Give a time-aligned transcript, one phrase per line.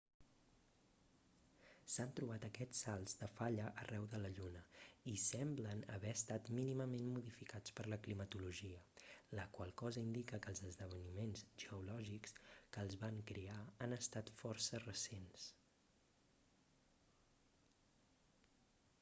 [1.95, 4.61] s'han trobat aquests salts de falla arreu de la lluna
[5.11, 8.81] i semblen haver estat mínimament modificats per la climatologia
[9.41, 13.59] la qual cosa indica que els esdeveniments geològics que els van crear
[13.89, 15.47] han estat força recents